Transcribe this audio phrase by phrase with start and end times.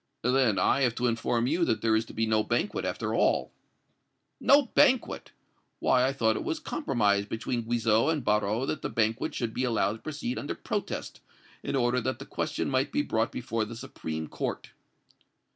[0.23, 3.51] "Then I have to inform you that there is to be no banquet after all."
[4.39, 5.31] "No banquet!
[5.77, 9.63] Why, I thought it was compromised between Guizot and Barrot that the banquet should be
[9.63, 11.21] allowed to proceed under protest,
[11.61, 14.71] in order that the question might be brought before the Supreme Court."